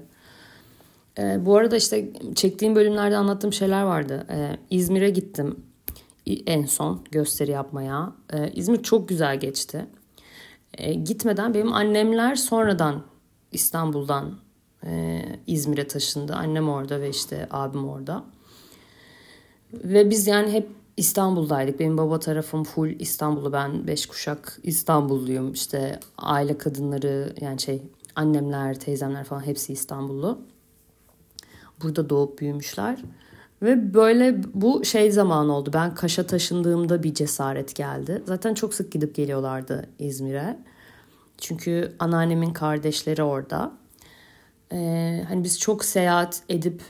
[1.18, 4.28] E, bu arada işte çektiğim bölümlerde anlattığım şeyler vardı.
[4.30, 5.56] E, İzmir'e gittim
[6.26, 8.14] en son gösteri yapmaya.
[8.34, 9.86] E, İzmir çok güzel geçti
[10.78, 13.04] e, gitmeden benim annemler sonradan
[13.52, 14.40] İstanbul'dan
[14.86, 16.34] e, İzmir'e taşındı.
[16.34, 18.24] Annem orada ve işte abim orada.
[19.74, 21.80] Ve biz yani hep İstanbul'daydık.
[21.80, 23.54] Benim baba tarafım full İstanbul'u.
[23.54, 25.54] Ben beş kuşak İstanbulluyum.
[25.54, 27.82] İşte aile kadınları yani şey
[28.16, 30.40] annemler, teyzemler falan hepsi İstanbullu.
[31.84, 33.04] Burada doğup büyümüşler.
[33.62, 35.72] Ve böyle bu şey zaman oldu.
[35.74, 38.22] Ben Kaş'a taşındığımda bir cesaret geldi.
[38.26, 40.58] Zaten çok sık gidip geliyorlardı İzmir'e.
[41.38, 43.72] Çünkü anneannemin kardeşleri orada.
[44.72, 46.82] Ee, hani biz çok seyahat edip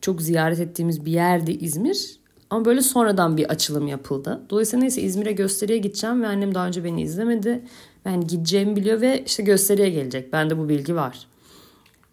[0.00, 2.20] çok ziyaret ettiğimiz bir yerdi İzmir.
[2.50, 4.40] Ama böyle sonradan bir açılım yapıldı.
[4.50, 7.62] Dolayısıyla neyse İzmir'e gösteriye gideceğim ve annem daha önce beni izlemedi.
[8.04, 10.32] Ben gideceğimi biliyor ve işte gösteriye gelecek.
[10.32, 11.26] Bende bu bilgi var.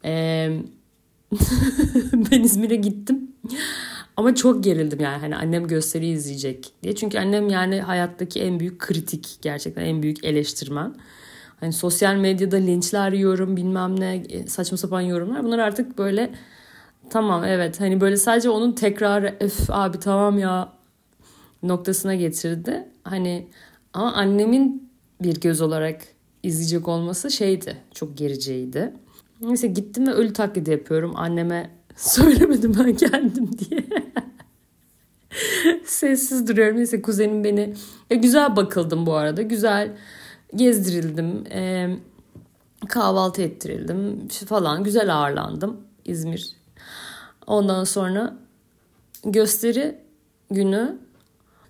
[0.06, 0.62] Ee,
[2.32, 3.32] ben İzmir'e gittim.
[4.18, 6.96] Ama çok gerildim yani hani annem gösteri izleyecek diye.
[6.96, 10.96] Çünkü annem yani hayattaki en büyük kritik gerçekten en büyük eleştirmen.
[11.60, 15.44] Hani sosyal medyada linçler yiyorum bilmem ne e, saçma sapan yorumlar.
[15.44, 16.32] Bunlar artık böyle
[17.10, 20.74] tamam evet hani böyle sadece onun tekrarı öf abi tamam ya
[21.64, 22.88] noktasına getirdi.
[23.04, 23.48] Hani
[23.94, 24.90] ama annemin
[25.22, 26.02] bir göz olarak
[26.44, 27.78] izleyecek olması şeydi.
[27.94, 28.94] Çok gericeydi.
[29.42, 31.14] Neyse gittim ve ölü taklidi yapıyorum.
[31.16, 33.77] Anneme söylemedim ben kendim diye.
[35.86, 36.78] Sessiz duruyorum.
[36.78, 37.74] Neyse kuzenim beni...
[38.10, 39.42] Ya güzel bakıldım bu arada.
[39.42, 39.92] Güzel
[40.56, 41.44] gezdirildim.
[41.52, 41.90] E,
[42.90, 44.84] kahvaltı ettirildim falan.
[44.84, 45.78] Güzel ağırlandım.
[46.06, 46.52] İzmir.
[47.48, 48.38] Ondan sonra
[49.26, 49.98] gösteri
[50.52, 50.98] günü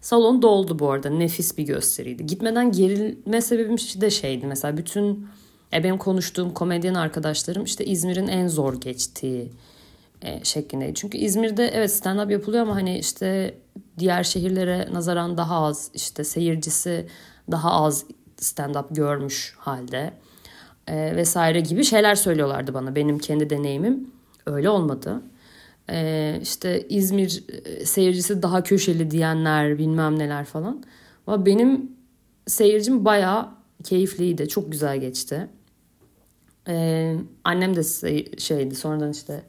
[0.01, 1.09] salon doldu bu arada.
[1.09, 2.25] Nefis bir gösteriydi.
[2.25, 4.45] Gitmeden gerilme sebebim de şeydi.
[4.45, 5.27] Mesela bütün
[5.73, 9.51] e, benim konuştuğum komedyen arkadaşlarım işte İzmir'in en zor geçtiği
[10.21, 10.93] e, şeklindeydi.
[10.93, 13.57] Çünkü İzmir'de evet stand-up yapılıyor ama hani işte
[13.99, 17.07] diğer şehirlere nazaran daha az işte seyircisi
[17.51, 18.05] daha az
[18.37, 20.13] stand-up görmüş halde
[20.87, 22.95] e, vesaire gibi şeyler söylüyorlardı bana.
[22.95, 24.11] Benim kendi deneyimim
[24.45, 25.21] öyle olmadı.
[25.89, 30.83] E, işte İzmir e, seyircisi daha köşeli diyenler bilmem neler falan.
[31.27, 31.91] Ama benim
[32.47, 33.49] seyircim bayağı
[33.83, 34.47] keyifliydi.
[34.47, 35.47] Çok güzel geçti.
[36.67, 37.83] Ee, annem de
[38.39, 39.43] şeydi sonradan işte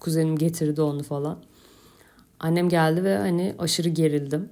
[0.00, 1.38] kuzenim getirdi onu falan.
[2.40, 4.48] Annem geldi ve hani aşırı gerildim.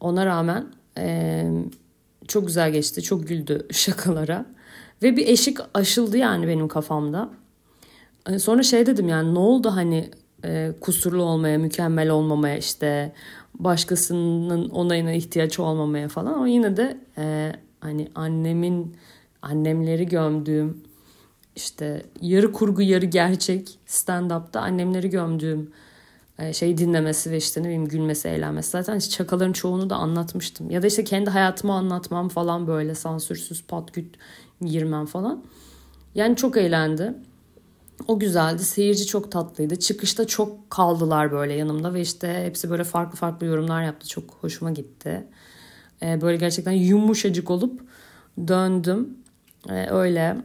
[0.00, 0.66] Ona rağmen
[0.98, 1.44] e,
[2.28, 3.02] çok güzel geçti.
[3.02, 4.46] Çok güldü şakalara.
[5.02, 7.30] Ve bir eşik aşıldı yani benim kafamda.
[8.24, 10.10] Hani sonra şey dedim yani ne oldu hani
[10.44, 13.12] e, kusurlu olmaya, mükemmel olmamaya işte
[13.54, 16.34] başkasının onayına ihtiyaç olmamaya falan.
[16.34, 18.96] Ama yine de e, hani annemin
[19.42, 20.82] annemleri gömdüğüm
[21.58, 25.70] işte yarı kurgu yarı gerçek stand-up'ta annemleri gömdüğüm
[26.52, 28.70] şeyi dinlemesi ve işte ne bileyim gülmesi, eğlenmesi.
[28.70, 30.70] Zaten işte çakaların çoğunu da anlatmıştım.
[30.70, 34.16] Ya da işte kendi hayatımı anlatmam falan böyle sansürsüz pat güt
[34.60, 35.44] girmem falan.
[36.14, 37.14] Yani çok eğlendi.
[38.08, 38.64] O güzeldi.
[38.64, 39.76] Seyirci çok tatlıydı.
[39.76, 44.08] Çıkışta çok kaldılar böyle yanımda ve işte hepsi böyle farklı farklı yorumlar yaptı.
[44.08, 45.26] Çok hoşuma gitti.
[46.02, 47.80] E, böyle gerçekten yumuşacık olup
[48.48, 49.18] döndüm.
[49.68, 50.36] E, öyle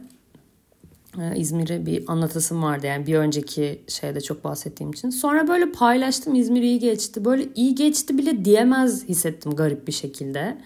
[1.36, 5.10] İzmir'e bir anlatasım vardı yani bir önceki şeyde çok bahsettiğim için.
[5.10, 7.24] Sonra böyle paylaştım İzmir iyi geçti.
[7.24, 10.58] Böyle iyi geçti bile diyemez hissettim garip bir şekilde.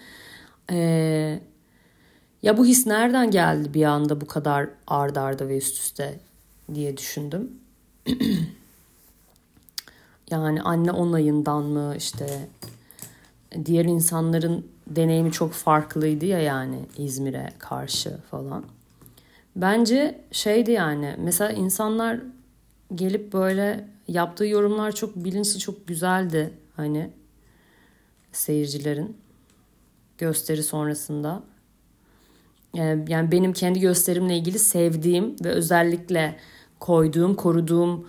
[0.71, 1.39] Ee,
[2.43, 6.19] ya bu his nereden geldi bir anda bu kadar ard arda ve üst üste
[6.73, 7.51] diye düşündüm.
[10.31, 12.47] yani anne onayından mı işte
[13.65, 18.63] diğer insanların deneyimi çok farklıydı ya yani İzmir'e karşı falan.
[19.61, 22.19] Bence şeydi yani mesela insanlar
[22.95, 27.09] gelip böyle yaptığı yorumlar çok bilinçli çok güzeldi hani
[28.31, 29.17] seyircilerin
[30.17, 31.43] gösteri sonrasında.
[32.77, 36.35] Ee, yani benim kendi gösterimle ilgili sevdiğim ve özellikle
[36.79, 38.07] koyduğum, koruduğum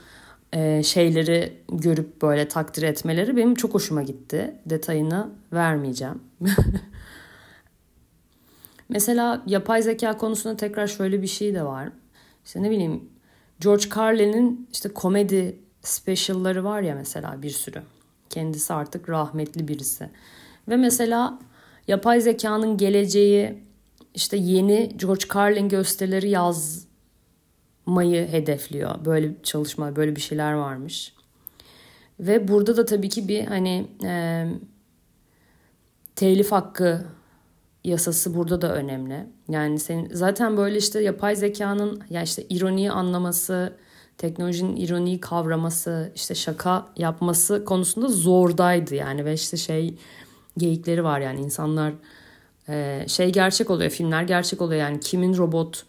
[0.52, 4.54] e, şeyleri görüp böyle takdir etmeleri benim çok hoşuma gitti.
[4.66, 6.22] Detayını vermeyeceğim.
[8.90, 11.88] Mesela yapay zeka konusunda tekrar şöyle bir şey de var.
[12.44, 13.08] İşte ne bileyim
[13.60, 17.82] George Carlin'in işte komedi special'ları var ya mesela bir sürü.
[18.30, 20.10] Kendisi artık rahmetli birisi.
[20.68, 21.38] Ve mesela
[21.88, 23.62] yapay zekanın geleceği
[24.14, 29.04] işte yeni George Carlin gösterileri yazmayı hedefliyor.
[29.04, 31.14] Böyle çalışma, böyle bir şeyler varmış.
[32.20, 34.46] Ve burada da tabii ki bir hani e,
[36.16, 37.06] telif hakkı
[37.84, 39.26] yasası burada da önemli.
[39.48, 43.76] Yani senin zaten böyle işte yapay zekanın ya işte ironiyi anlaması,
[44.18, 49.94] teknolojinin ironiyi kavraması, işte şaka yapması konusunda zordaydı yani ve işte şey
[50.56, 51.92] geyikleri var yani insanlar
[52.68, 55.84] e, şey gerçek oluyor, filmler gerçek oluyor yani kimin robot,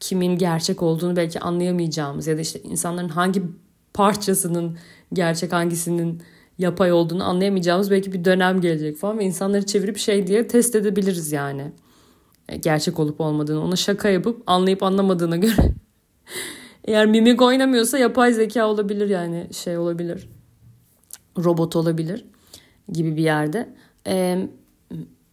[0.00, 3.42] kimin gerçek olduğunu belki anlayamayacağımız ya da işte insanların hangi
[3.94, 4.78] parçasının
[5.12, 6.22] gerçek hangisinin
[6.58, 11.32] yapay olduğunu anlayamayacağımız belki bir dönem gelecek falan ve insanları çevirip şey diye test edebiliriz
[11.32, 11.72] yani.
[12.48, 15.56] E, gerçek olup olmadığını ona şaka yapıp anlayıp anlamadığına göre.
[16.84, 20.28] Eğer mimik oynamıyorsa yapay zeka olabilir yani şey olabilir.
[21.38, 22.24] Robot olabilir
[22.92, 23.68] gibi bir yerde.
[24.06, 24.48] Ee,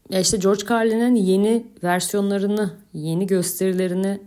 [0.10, 4.22] işte George Carlin'in yeni versiyonlarını, yeni gösterilerini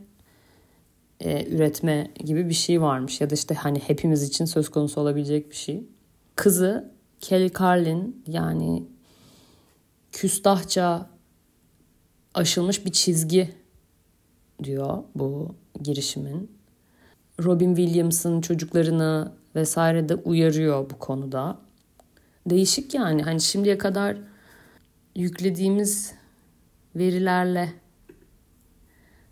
[1.20, 3.20] e, üretme gibi bir şey varmış.
[3.20, 5.84] Ya da işte hani hepimiz için söz konusu olabilecek bir şey
[6.36, 8.84] kızı Kelly Carlin yani
[10.12, 11.10] küstahça
[12.34, 13.54] aşılmış bir çizgi
[14.64, 16.50] diyor bu girişimin.
[17.44, 21.58] Robin Williams'ın çocuklarını vesaire de uyarıyor bu konuda.
[22.46, 24.16] Değişik yani hani şimdiye kadar
[25.14, 26.14] yüklediğimiz
[26.96, 27.72] verilerle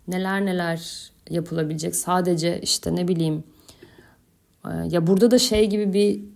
[0.07, 3.43] neler neler yapılabilecek sadece işte ne bileyim
[4.89, 6.34] ya burada da şey gibi bir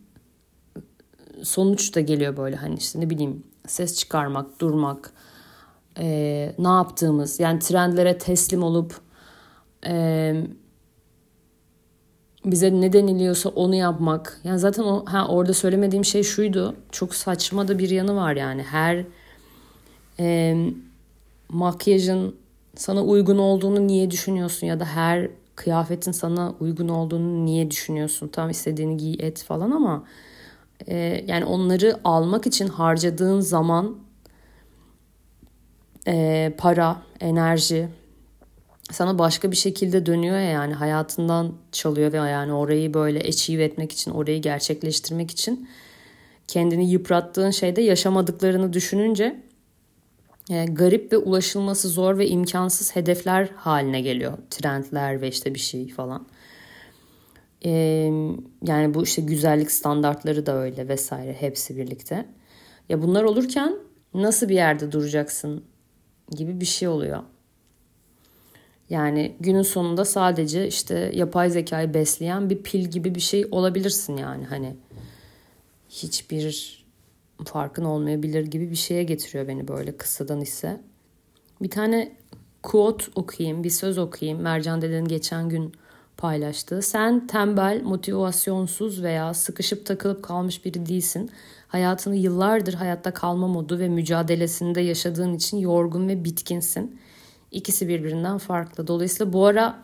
[1.44, 5.14] sonuç da geliyor böyle hani işte ne bileyim ses çıkarmak, durmak,
[5.98, 9.02] e, ne yaptığımız yani trendlere teslim olup
[9.88, 10.34] e,
[12.46, 14.42] bize ne deniliyorsa onu yapmak.
[14.44, 16.76] Yani zaten o ha orada söylemediğim şey şuydu.
[16.92, 18.64] Çok saçma da bir yanı var yani.
[18.64, 19.06] Her
[20.20, 20.58] e,
[21.50, 22.36] makyajın
[22.76, 28.28] sana uygun olduğunu niye düşünüyorsun ya da her kıyafetin sana uygun olduğunu niye düşünüyorsun?
[28.28, 30.04] Tam istediğini giy et falan ama
[30.88, 33.98] e, yani onları almak için harcadığın zaman
[36.08, 37.90] e, para, enerji
[38.92, 43.92] sana başka bir şekilde dönüyor ya yani hayatından çalıyor ve yani orayı böyle achieve etmek
[43.92, 45.70] için, orayı gerçekleştirmek için
[46.48, 49.44] kendini yıprattığın şeyde yaşamadıklarını düşününce
[50.50, 54.38] e, garip ve ulaşılması zor ve imkansız hedefler haline geliyor.
[54.50, 56.28] Trendler ve işte bir şey falan.
[57.66, 57.72] E,
[58.64, 62.26] yani bu işte güzellik standartları da öyle vesaire hepsi birlikte.
[62.90, 63.76] Ya bunlar olurken
[64.14, 65.64] nasıl bir yerde duracaksın
[66.32, 67.24] gibi bir şey oluyor.
[68.90, 74.46] Yani günün sonunda sadece işte yapay zekayı besleyen bir pil gibi bir şey olabilirsin yani
[74.46, 74.76] hani
[75.90, 76.80] hiçbir
[77.46, 80.82] farkın olmayabilir gibi bir şeye getiriyor beni böyle kısadan ise.
[81.62, 82.16] Bir tane
[82.64, 84.42] quote okuyayım, bir söz okuyayım.
[84.42, 85.74] Mercan Dede'nin geçen gün
[86.20, 86.82] paylaştığı.
[86.82, 91.32] Sen tembel, motivasyonsuz veya sıkışıp takılıp kalmış biri değilsin.
[91.68, 97.00] Hayatını yıllardır hayatta kalma modu ve mücadelesinde yaşadığın için yorgun ve bitkinsin.
[97.52, 98.88] İkisi birbirinden farklı.
[98.88, 99.84] Dolayısıyla bu ara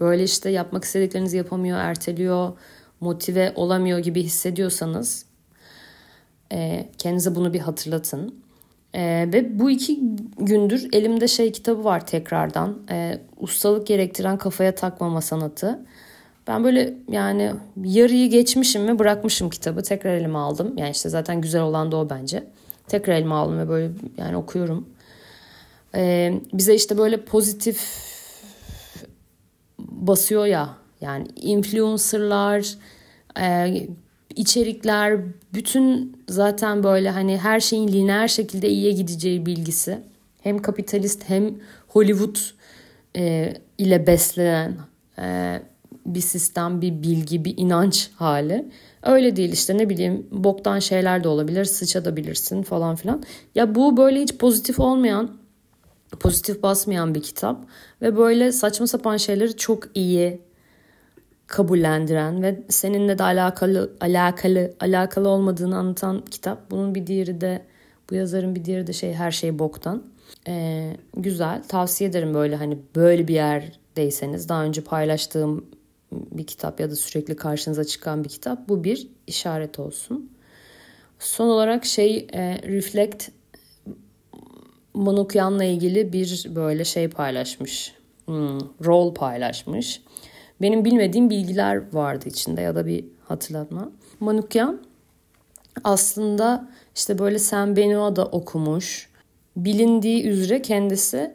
[0.00, 2.52] böyle işte yapmak istediklerinizi yapamıyor, erteliyor,
[3.00, 5.26] motive olamıyor gibi hissediyorsanız
[6.98, 8.41] kendinize bunu bir hatırlatın.
[8.94, 10.00] E, ve bu iki
[10.38, 12.78] gündür elimde şey kitabı var tekrardan.
[12.90, 15.86] E, ustalık gerektiren kafaya takmama sanatı.
[16.46, 17.52] Ben böyle yani
[17.84, 19.82] yarıyı geçmişim ve bırakmışım kitabı.
[19.82, 20.74] Tekrar elime aldım.
[20.76, 22.44] Yani işte zaten güzel olan da o bence.
[22.86, 24.88] Tekrar elime aldım ve böyle yani okuyorum.
[25.94, 27.88] Ee, bize işte böyle pozitif
[29.78, 30.68] basıyor ya.
[31.00, 32.74] Yani influencerlar,
[33.40, 33.74] e,
[34.36, 35.20] içerikler,
[35.54, 39.98] bütün zaten böyle hani her şeyin lineer şekilde iyiye gideceği bilgisi.
[40.42, 41.54] Hem kapitalist hem
[41.88, 42.36] Hollywood
[43.16, 44.76] e, ile beslenen
[45.18, 45.58] e,
[46.06, 48.64] bir sistem, bir bilgi, bir inanç hali.
[49.02, 53.22] Öyle değil işte ne bileyim boktan şeyler de olabilir, sıçadabilirsin falan filan.
[53.54, 55.30] Ya bu böyle hiç pozitif olmayan,
[56.20, 57.64] pozitif basmayan bir kitap
[58.02, 60.40] ve böyle saçma sapan şeyleri çok iyi
[61.52, 66.70] kabullendiren ve seninle de alakalı alakalı alakalı olmadığını anlatan kitap.
[66.70, 67.62] Bunun bir diğeri de
[68.10, 70.02] bu yazarın bir diğeri de şey her şey boktan.
[70.48, 75.66] Ee, güzel tavsiye ederim böyle hani böyle bir yerdeyseniz daha önce paylaştığım
[76.12, 80.30] bir kitap ya da sürekli karşınıza çıkan bir kitap bu bir işaret olsun.
[81.18, 83.28] Son olarak şey e, Reflect
[84.94, 87.94] Manukyan'la ilgili bir böyle şey paylaşmış.
[88.26, 90.02] Hmm, rol paylaşmış.
[90.62, 93.90] Benim bilmediğim bilgiler vardı içinde ya da bir hatırlatma.
[94.20, 94.82] Manukyan
[95.84, 99.10] aslında işte böyle Sam Benoit'da okumuş.
[99.56, 101.34] Bilindiği üzere kendisi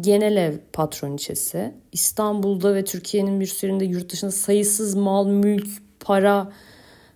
[0.00, 1.74] genel ev patroniçesi.
[1.92, 5.68] İstanbul'da ve Türkiye'nin bir süründe yurt dışında sayısız mal, mülk,
[6.00, 6.52] para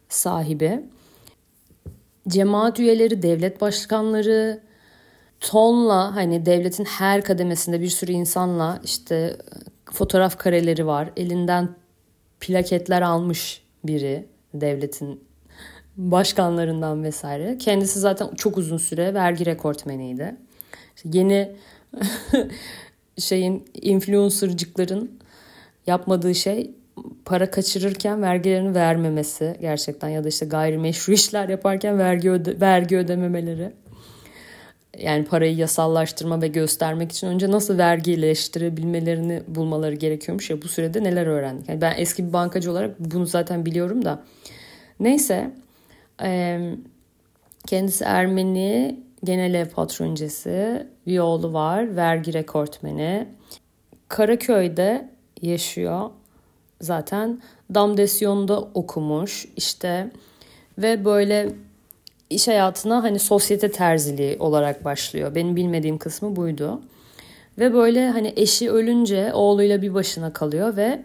[0.09, 0.85] sahibi.
[2.29, 4.61] Cemaat üyeleri, devlet başkanları,
[5.41, 9.37] tonla hani devletin her kademesinde bir sürü insanla işte
[9.93, 11.11] fotoğraf kareleri var.
[11.17, 11.69] Elinden
[12.41, 15.21] plaketler almış biri devletin
[15.97, 17.59] başkanlarından vesaire.
[17.59, 20.37] Kendisi zaten çok uzun süre vergi rekortmeniydi.
[21.05, 21.53] yeni
[23.19, 25.21] şeyin influencercıkların
[25.87, 26.71] yapmadığı şey
[27.25, 33.73] para kaçırırken vergilerini vermemesi gerçekten ya da işte gayrimeşru işler yaparken vergi öde, vergi ödememeleri
[35.01, 41.27] yani parayı yasallaştırma ve göstermek için önce nasıl vergileştirebilmelerini bulmaları gerekiyormuş ya bu sürede neler
[41.27, 41.69] öğrendik.
[41.69, 44.23] Yani ben eski bir bankacı olarak bunu zaten biliyorum da.
[45.01, 45.51] Neyse
[47.67, 53.29] kendisi Ermeni genel ev patroncesi bir oğlu var vergi rekortmeni.
[54.09, 55.11] Karaköy'de
[55.43, 56.11] yaşıyor
[56.81, 57.43] zaten
[57.75, 60.11] Damdesyon'da okumuş işte
[60.79, 61.49] ve böyle
[62.31, 65.35] iş hayatına hani sosyete terziliği olarak başlıyor.
[65.35, 66.81] Benim bilmediğim kısmı buydu.
[67.59, 71.05] Ve böyle hani eşi ölünce oğluyla bir başına kalıyor ve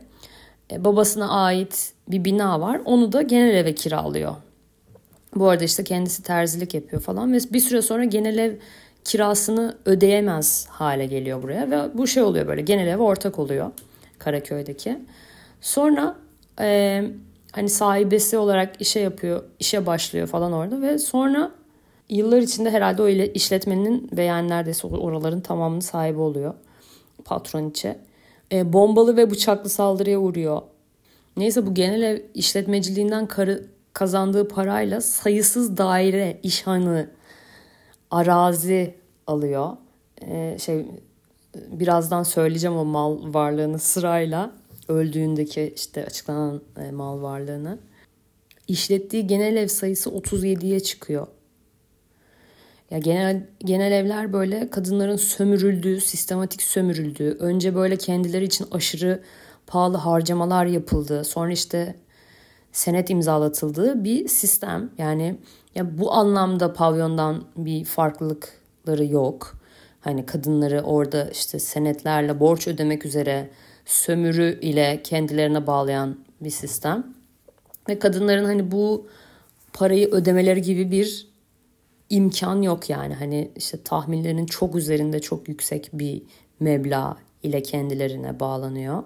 [0.72, 2.82] e, babasına ait bir bina var.
[2.86, 4.36] Onu da genel eve kiralıyor.
[5.36, 8.56] Bu arada işte kendisi terzilik yapıyor falan ve bir süre sonra genel ev
[9.04, 13.72] kirasını ödeyemez hale geliyor buraya ve bu şey oluyor böyle genel ev ortak oluyor
[14.20, 15.00] Karaköy'deki.
[15.62, 16.16] Sonra
[16.60, 17.04] e,
[17.56, 21.52] hani sahibesi olarak işe yapıyor, işe başlıyor falan orada ve sonra
[22.10, 26.54] Yıllar içinde herhalde o işletmenin ve yani neredeyse oraların tamamını sahibi oluyor.
[27.26, 28.00] Patron içe.
[28.52, 30.62] E, bombalı ve bıçaklı saldırıya uğruyor.
[31.38, 37.10] Neyse bu genel ev işletmeciliğinden karı, kazandığı parayla sayısız daire, işhanı,
[38.12, 38.96] arazi
[39.28, 39.70] alıyor.
[40.22, 40.86] Ee, şey
[41.56, 44.52] birazdan söyleyeceğim o mal varlığını sırayla
[44.88, 47.80] öldüğündeki işte açıklanan e, mal varlığını.
[48.68, 51.28] İşlettiği genel ev sayısı 37'ye çıkıyor.
[52.92, 59.24] Ya genel genel evler böyle kadınların sömürüldüğü, sistematik sömürüldüğü, önce böyle kendileri için aşırı
[59.68, 61.96] pahalı harcamalar yapıldığı, sonra işte
[62.72, 64.90] senet imzalatıldığı bir sistem.
[64.98, 65.38] Yani
[65.76, 69.56] ya bu anlamda pavyondan bir farklılıkları yok.
[70.02, 73.50] Hani kadınları orada işte senetlerle borç ödemek üzere
[73.86, 77.16] sömürü ile kendilerine bağlayan bir sistem.
[77.90, 79.08] Ve kadınların hani bu
[79.74, 81.28] parayı ödemeleri gibi bir
[82.10, 83.14] imkan yok yani.
[83.14, 86.22] Hani işte tahminlerin çok üzerinde çok yüksek bir
[86.60, 89.04] meblağ ile kendilerine bağlanıyor.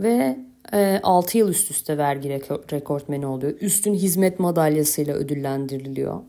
[0.00, 0.38] Ve
[0.72, 2.28] e, 6 yıl üst üste vergi
[2.72, 3.52] rekortmeni oluyor.
[3.60, 6.20] Üstün hizmet madalyasıyla ödüllendiriliyor.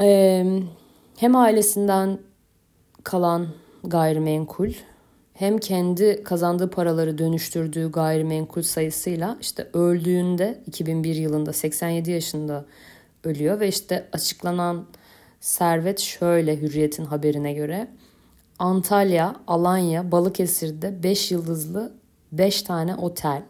[0.00, 0.44] E,
[1.16, 2.18] hem ailesinden
[3.04, 3.48] kalan
[3.84, 4.72] gayrimenkul
[5.38, 12.64] hem kendi kazandığı paraları dönüştürdüğü gayrimenkul sayısıyla işte öldüğünde 2001 yılında 87 yaşında
[13.24, 14.86] ölüyor ve işte açıklanan
[15.40, 17.88] servet şöyle Hürriyet'in haberine göre
[18.58, 21.92] Antalya, Alanya, Balıkesir'de 5 yıldızlı
[22.32, 23.42] 5 tane otel,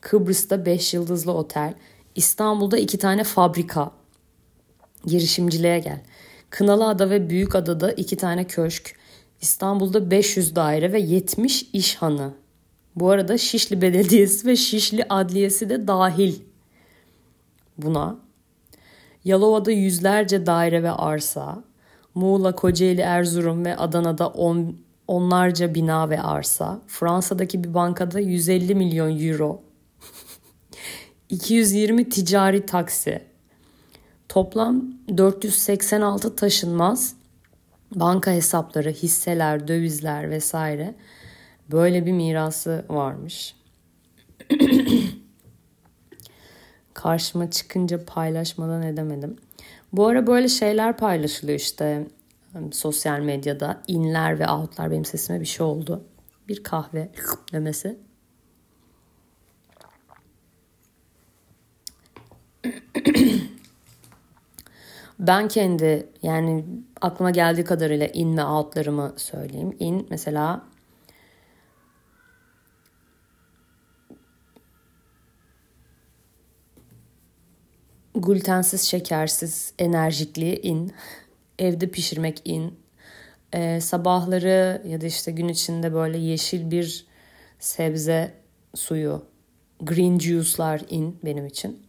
[0.00, 1.74] Kıbrıs'ta 5 yıldızlı otel,
[2.14, 3.90] İstanbul'da 2 tane fabrika.
[5.06, 6.00] Girişimciliğe gel.
[6.50, 8.96] Kınalıada ve Büyükada'da 2 tane köşk,
[9.40, 12.34] İstanbul'da 500 daire ve 70 iş hanı.
[12.96, 16.34] Bu arada Şişli Belediyesi ve Şişli Adliyesi de dahil
[17.78, 18.16] buna.
[19.24, 21.64] Yalova'da yüzlerce daire ve arsa,
[22.14, 24.76] Muğla, Kocaeli, Erzurum ve Adana'da on,
[25.08, 29.62] onlarca bina ve arsa, Fransa'daki bir bankada 150 milyon euro,
[31.28, 33.22] 220 ticari taksi,
[34.28, 34.84] toplam
[35.16, 37.15] 486 taşınmaz,
[37.94, 40.94] banka hesapları, hisseler, dövizler vesaire
[41.70, 43.56] böyle bir mirası varmış.
[46.94, 49.36] Karşıma çıkınca paylaşmadan edemedim.
[49.92, 52.06] Bu ara böyle şeyler paylaşılıyor işte
[52.72, 53.82] sosyal medyada.
[53.86, 56.04] inler ve outlar benim sesime bir şey oldu.
[56.48, 57.08] Bir kahve
[57.52, 57.98] demesi.
[65.18, 66.64] ben kendi yani
[67.00, 69.76] aklıma geldiği kadarıyla in ve outlarımı söyleyeyim.
[69.78, 70.62] In mesela
[78.14, 80.92] glutensiz, şekersiz, enerjikli in.
[81.58, 82.74] Evde pişirmek in.
[83.52, 87.06] Ee, sabahları ya da işte gün içinde böyle yeşil bir
[87.58, 88.34] sebze
[88.74, 89.24] suyu,
[89.80, 91.85] green juice'lar in benim için.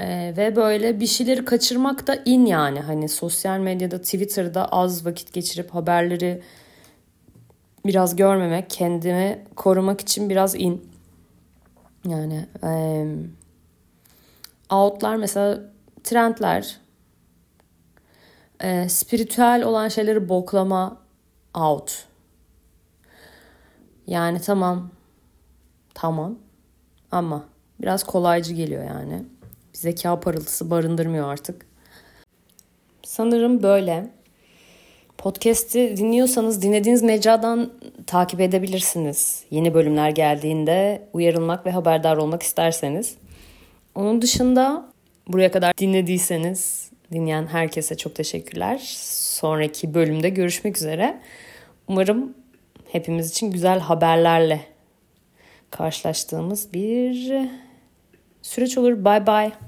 [0.00, 2.80] Ee, ve böyle bir şeyleri kaçırmak da in yani.
[2.80, 6.42] Hani sosyal medyada, Twitter'da az vakit geçirip haberleri
[7.86, 10.90] biraz görmemek, kendimi korumak için biraz in.
[12.08, 13.04] Yani e,
[14.70, 15.60] outlar mesela
[16.04, 16.76] trendler
[18.60, 20.96] e, spiritüel olan şeyleri boklama
[21.54, 22.04] out.
[24.06, 24.90] Yani tamam
[25.94, 26.38] tamam
[27.10, 27.44] ama
[27.80, 29.24] biraz kolaycı geliyor yani.
[29.78, 31.66] Zeka parıltısı barındırmıyor artık.
[33.02, 34.10] Sanırım böyle.
[35.18, 37.72] Podcast'i dinliyorsanız dinlediğiniz mecradan
[38.06, 39.44] takip edebilirsiniz.
[39.50, 43.16] Yeni bölümler geldiğinde uyarılmak ve haberdar olmak isterseniz.
[43.94, 44.88] Onun dışında
[45.28, 48.80] buraya kadar dinlediyseniz dinleyen herkese çok teşekkürler.
[49.04, 51.20] Sonraki bölümde görüşmek üzere.
[51.88, 52.34] Umarım
[52.92, 54.60] hepimiz için güzel haberlerle
[55.70, 57.32] karşılaştığımız bir
[58.42, 59.04] süreç olur.
[59.04, 59.67] Bye bye.